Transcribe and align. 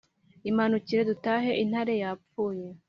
imanukire 0.49 1.01
dutahe, 1.09 1.51
intare 1.63 1.93
yapfuye. 2.03 2.67